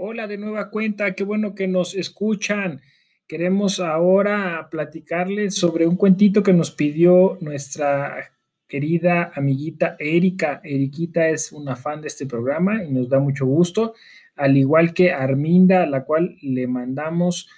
Hola 0.00 0.28
de 0.28 0.38
nueva 0.38 0.70
cuenta, 0.70 1.12
qué 1.16 1.24
bueno 1.24 1.56
que 1.56 1.66
nos 1.66 1.96
escuchan. 1.96 2.82
Queremos 3.26 3.80
ahora 3.80 4.68
platicarles 4.70 5.56
sobre 5.56 5.88
un 5.88 5.96
cuentito 5.96 6.44
que 6.44 6.52
nos 6.52 6.70
pidió 6.70 7.36
nuestra 7.40 8.30
querida 8.68 9.32
amiguita 9.34 9.96
Erika. 9.98 10.60
Eriquita 10.62 11.28
es 11.30 11.50
una 11.50 11.74
fan 11.74 12.00
de 12.00 12.06
este 12.06 12.26
programa 12.26 12.84
y 12.84 12.92
nos 12.92 13.08
da 13.08 13.18
mucho 13.18 13.44
gusto, 13.44 13.94
al 14.36 14.56
igual 14.56 14.94
que 14.94 15.10
Arminda, 15.10 15.82
a 15.82 15.86
la 15.86 16.04
cual 16.04 16.36
le 16.42 16.68
mandamos 16.68 17.48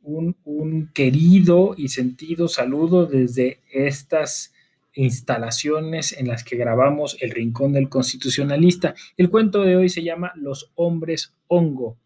un, 0.00 0.38
un 0.44 0.90
querido 0.94 1.74
y 1.76 1.88
sentido 1.88 2.48
saludo 2.48 3.04
desde 3.04 3.60
estas 3.70 4.54
instalaciones 4.94 6.12
en 6.12 6.28
las 6.28 6.44
que 6.44 6.56
grabamos 6.56 7.16
El 7.20 7.30
Rincón 7.30 7.72
del 7.72 7.88
Constitucionalista. 7.88 8.94
El 9.16 9.30
cuento 9.30 9.62
de 9.62 9.76
hoy 9.76 9.88
se 9.88 10.02
llama 10.02 10.32
Los 10.36 10.72
hombres 10.74 11.34
hongo. 11.46 11.98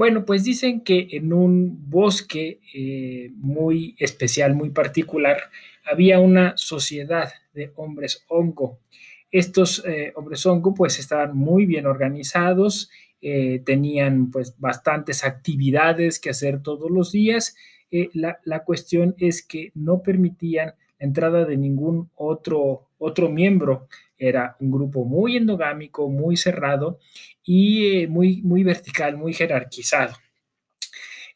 Bueno, 0.00 0.24
pues 0.24 0.44
dicen 0.44 0.80
que 0.80 1.08
en 1.10 1.32
un 1.32 1.90
bosque 1.90 2.60
eh, 2.74 3.30
muy 3.34 3.96
especial, 3.98 4.54
muy 4.54 4.70
particular, 4.70 5.36
había 5.84 6.20
una 6.20 6.56
sociedad 6.56 7.30
de 7.52 7.72
hombres 7.76 8.24
hongo. 8.28 8.78
Estos 9.30 9.84
eh, 9.84 10.12
hombres 10.16 10.46
hongo 10.46 10.72
pues 10.72 10.98
estaban 10.98 11.36
muy 11.36 11.66
bien 11.66 11.84
organizados, 11.84 12.90
eh, 13.20 13.60
tenían 13.66 14.30
pues 14.30 14.58
bastantes 14.58 15.22
actividades 15.22 16.18
que 16.18 16.30
hacer 16.30 16.62
todos 16.62 16.90
los 16.90 17.12
días. 17.12 17.54
La, 18.14 18.38
la 18.44 18.64
cuestión 18.64 19.16
es 19.18 19.44
que 19.44 19.70
no 19.74 20.00
permitían 20.00 20.74
entrada 21.00 21.44
de 21.44 21.56
ningún 21.56 22.10
otro, 22.14 22.90
otro 22.98 23.28
miembro. 23.28 23.88
Era 24.16 24.56
un 24.60 24.70
grupo 24.70 25.04
muy 25.04 25.36
endogámico, 25.36 26.08
muy 26.08 26.36
cerrado 26.36 27.00
y 27.42 28.02
eh, 28.02 28.06
muy, 28.06 28.42
muy 28.42 28.62
vertical, 28.62 29.16
muy 29.16 29.32
jerarquizado. 29.32 30.14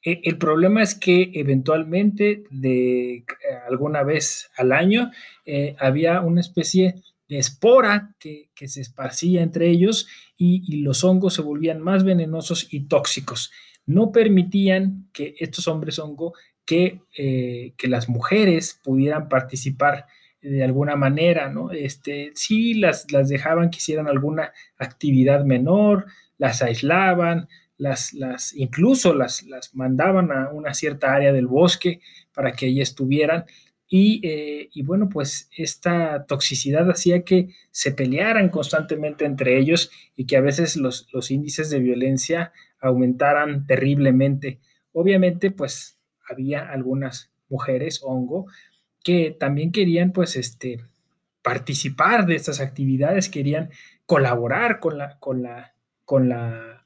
E, 0.04 0.20
el 0.24 0.37
problema 0.37 0.82
es 0.82 0.95
que 0.95 1.32
eventualmente, 1.35 2.45
de 2.51 3.15
eh, 3.16 3.24
alguna 3.68 4.02
vez 4.02 4.51
al 4.57 4.73
año, 4.73 5.10
eh, 5.46 5.74
había 5.79 6.20
una 6.20 6.42
especie 6.42 7.02
de 7.26 7.38
espora 7.38 8.15
que, 8.18 8.51
se 8.66 8.82
esparcía 8.82 9.42
entre 9.42 9.68
ellos 9.70 10.07
y, 10.37 10.62
y, 10.66 10.82
los 10.82 11.04
hongos 11.04 11.35
se 11.35 11.42
volvían 11.42 11.80
más 11.80 12.04
venenosos 12.04 12.68
y 12.70 12.87
tóxicos. 12.87 13.51
No 13.87 14.12
permitían 14.12 15.09
que 15.12 15.35
estos 15.38 15.68
hombres 15.68 15.98
hongo 15.98 16.35
que, 16.66 17.01
eh, 17.16 17.74
que 17.76 17.88
las 17.88 18.09
mujeres 18.09 18.80
pudieran 18.82 19.29
participar 19.29 20.07
de 20.40 20.62
alguna 20.62 20.95
manera, 20.95 21.48
¿no? 21.48 21.70
Este, 21.70 22.32
sí, 22.34 22.74
las, 22.74 23.10
las 23.10 23.29
dejaban 23.29 23.70
que 23.70 23.79
hicieran 23.79 24.09
alguna 24.09 24.52
actividad 24.79 25.45
menor, 25.45 26.07
las 26.37 26.60
aislaban, 26.60 27.48
las, 27.79 28.12
las, 28.12 28.54
incluso 28.54 29.15
las, 29.15 29.42
las 29.45 29.74
mandaban 29.74 30.30
a 30.32 30.51
una 30.51 30.74
cierta 30.74 31.15
área 31.15 31.32
del 31.32 31.46
bosque 31.46 32.01
para 32.35 32.52
que 32.52 32.66
allí 32.66 32.80
estuvieran. 32.80 33.46
Y, 33.88 34.20
eh, 34.26 34.68
y, 34.73 34.82
bueno, 34.82 35.09
pues 35.09 35.48
esta 35.57 36.26
toxicidad 36.26 36.90
hacía 36.90 37.23
que 37.23 37.51
se 37.70 37.92
pelearan 37.92 38.48
constantemente 38.48 39.24
entre 39.24 39.59
ellos 39.59 39.90
y 40.16 40.26
que 40.26 40.37
a 40.37 40.40
veces 40.40 40.76
los, 40.76 41.09
los 41.12 41.30
índices 41.30 41.70
de 41.70 41.79
violencia 41.79 42.52
aumentaran 42.80 43.66
terriblemente. 43.66 44.60
Obviamente, 44.92 45.51
pues 45.51 45.98
había 46.28 46.70
algunas 46.70 47.32
mujeres 47.48 48.00
hongo 48.02 48.46
que 49.02 49.36
también 49.38 49.70
querían 49.70 50.12
pues 50.12 50.36
este 50.36 50.80
participar 51.42 52.24
de 52.24 52.36
estas 52.36 52.60
actividades, 52.60 53.28
querían 53.28 53.68
colaborar 54.06 54.80
con 54.80 54.96
la, 54.96 55.18
con 55.18 55.42
la, 55.42 55.74
con 56.06 56.30
la 56.30 56.84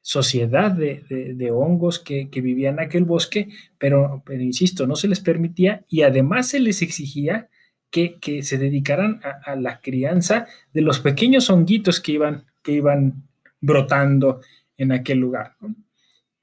sociedad 0.00 0.72
de, 0.72 1.50
hongos 1.52 2.00
que, 2.00 2.28
vivían 2.32 2.74
en 2.74 2.80
aquel 2.80 3.04
bosque, 3.04 3.48
pero, 3.78 4.22
pero, 4.26 4.42
insisto, 4.42 4.86
no 4.86 4.96
se 4.96 5.06
les 5.06 5.20
permitía 5.20 5.84
y 5.88 6.02
además 6.02 6.48
se 6.48 6.58
les 6.58 6.82
exigía 6.82 7.48
que, 7.90 8.18
se 8.42 8.58
dedicaran 8.58 9.20
a, 9.22 9.54
la 9.56 9.80
crianza 9.80 10.46
de 10.72 10.80
los 10.80 10.98
pequeños 11.00 11.48
honguitos 11.48 12.00
que 12.00 12.12
iban, 12.12 12.46
que 12.62 12.72
iban 12.72 13.28
brotando 13.60 14.40
en 14.76 14.92
aquel 14.92 15.18
lugar. 15.18 15.56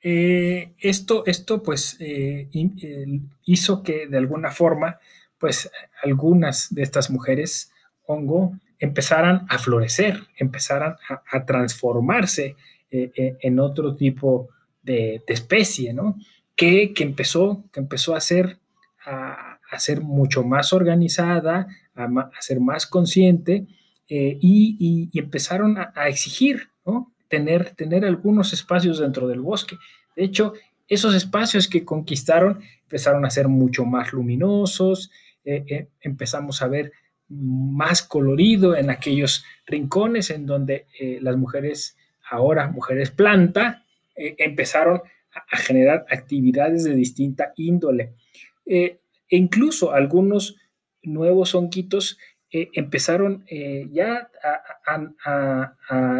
Eh, 0.09 0.72
esto, 0.79 1.25
esto 1.25 1.62
pues 1.62 1.97
eh, 2.00 2.47
hizo 3.44 3.84
que 3.84 4.07
de 4.07 4.18
alguna 4.18 4.51
forma 4.51 5.00
pues 5.38 5.69
algunas 6.01 6.73
de 6.73 6.84
estas 6.84 7.09
mujeres 7.09 7.73
hongo 8.06 8.57
empezaran 8.79 9.45
a 9.50 9.59
florecer, 9.59 10.22
empezaran 10.38 10.95
a, 11.29 11.45
transformarse 11.45 12.56
eh, 12.90 13.38
en 13.41 13.59
otro 13.59 13.95
tipo 13.97 14.47
de, 14.81 15.22
especie, 15.28 15.94
¿no? 15.94 16.16
Que, 16.56 16.94
empezó, 17.00 17.66
que 17.74 17.81
empezó 17.81 18.16
a 18.16 18.22
ser, 18.22 18.59
a, 19.06 19.59
ser 19.78 20.00
mucho 20.00 20.41
más 20.41 20.72
organizada, 20.72 21.68
a, 21.95 22.29
ser 22.39 22.62
más 22.62 22.88
consciente 22.88 23.68
y, 24.07 25.09
empezaron 25.19 25.78
a, 25.78 26.07
exigir, 26.07 26.69
¿no? 26.85 27.12
Tener, 27.28 27.76
tener 27.76 28.06
algunos 28.06 28.54
espacios 28.54 29.00
dentro 29.00 29.28
del 29.28 29.42
bosque. 29.42 29.78
De 30.16 30.24
hecho, 30.24 30.54
esos 30.88 31.14
espacios 31.16 31.68
que 31.68 31.84
conquistaron 31.84 32.62
empezaron 32.84 33.26
a 33.26 33.30
ser 33.30 33.48
mucho 33.48 33.86
más 33.86 34.14
luminosos, 34.14 35.12
eh, 35.44 35.64
eh, 35.68 35.88
empezamos 36.02 36.62
a 36.62 36.68
ver 36.68 36.92
más 37.30 38.02
colorido 38.02 38.76
en 38.76 38.90
aquellos 38.90 39.44
rincones 39.66 40.30
en 40.30 40.46
donde 40.46 40.88
eh, 41.00 41.20
las 41.22 41.36
mujeres, 41.36 41.98
ahora 42.30 42.68
mujeres 42.68 43.12
planta, 43.12 43.84
empezaron 44.16 45.02
a, 45.52 45.58
generar 45.58 46.06
actividades 46.10 46.84
de 46.84 46.96
distinta 46.96 47.54
índole. 47.56 48.16
e 48.66 49.00
incluso 49.30 49.94
algunos 49.94 50.56
nuevos 51.04 51.54
honquitos 51.54 52.18
empezaron 52.52 53.46
ya 53.91 54.30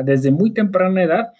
desde 0.03 0.31
muy 0.31 0.53
temprana 0.53 1.03
edad 1.03 1.33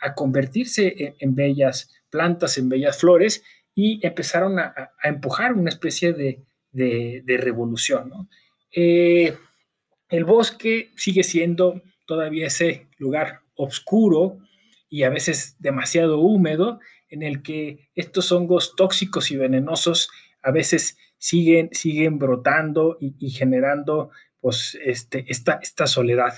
a, 0.00 0.14
convertirse 0.14 1.14
en, 1.18 1.34
bellas 1.34 1.90
plantas, 2.10 2.58
en 2.58 2.68
bellas 2.68 2.98
flores, 2.98 3.42
y 3.74 4.04
empezaron 4.06 4.58
a, 4.58 4.92
empujar 5.02 5.52
una 5.52 5.70
especie 5.70 6.12
de, 6.12 6.42
revolución. 7.26 8.28
Eh, 8.72 9.34
el 10.08 10.24
bosque 10.24 10.90
sigue 10.96 11.22
siendo 11.22 11.82
todavía 12.06 12.46
ese 12.46 12.86
lugar 12.98 13.40
oscuro 13.54 14.38
y 14.88 15.02
a 15.02 15.10
veces 15.10 15.56
demasiado 15.58 16.20
húmedo 16.20 16.80
en 17.08 17.22
el 17.22 17.42
que 17.42 17.88
estos 17.94 18.30
hongos 18.32 18.74
tóxicos 18.76 19.30
y 19.30 19.36
venenosos 19.36 20.10
a 20.42 20.50
veces 20.50 20.96
siguen, 21.18 21.70
siguen 21.72 22.18
brotando 22.18 22.98
y, 23.00 23.30
generando 23.30 24.10
pues, 24.40 24.78
este, 24.84 25.24
esta, 25.28 25.58
esta 25.62 25.86
soledad. 25.86 26.34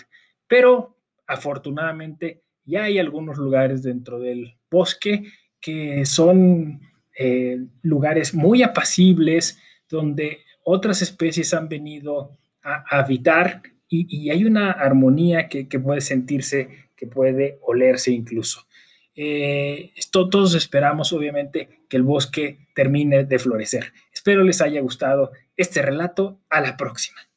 Pero 0.47 0.97
afortunadamente 1.27 2.43
ya 2.65 2.85
hay 2.85 2.99
algunos 2.99 3.39
lugares 3.39 3.83
dentro 3.83 4.19
del 4.19 4.57
bosque 4.71 5.25
que 5.61 6.05
son 6.05 6.81
eh, 7.19 7.59
lugares 7.83 8.35
muy 8.35 8.63
apacibles 8.63 9.59
donde 9.89 10.41
otras 10.63 11.03
especies 11.03 11.55
han 11.55 11.69
venido 11.69 12.37
a, 12.63 12.85
habitar 12.99 13.63
y, 13.89 14.29
hay 14.29 14.45
una 14.45 14.71
armonía 14.71 15.49
que, 15.49 15.65
puede 15.81 16.03
sentirse, 16.03 16.91
que 16.95 17.07
puede 17.07 17.59
olerse 17.63 18.11
incluso. 18.11 18.67
Eh, 19.17 19.93
esto, 19.97 20.29
todos 20.29 20.55
esperamos, 20.55 21.15
obviamente, 21.15 21.81
que 21.89 21.97
el 21.97 22.03
bosque 22.03 22.69
termine 22.75 23.25
de 23.25 23.39
florecer. 23.39 23.95
Espero 24.29 24.45
les 24.45 24.61
haya 24.61 24.83
gustado 24.83 25.33
este 25.57 25.81
relato. 25.81 26.39
A 26.51 26.61
la 26.61 26.77
próxima. 26.77 27.28